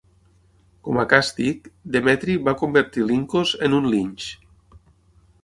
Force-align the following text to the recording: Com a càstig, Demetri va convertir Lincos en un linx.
Com 0.87 1.01
a 1.03 1.03
càstig, 1.11 1.69
Demetri 1.97 2.39
va 2.49 2.57
convertir 2.63 3.07
Lincos 3.11 3.53
en 3.69 3.79
un 3.83 3.93
linx. 3.93 4.33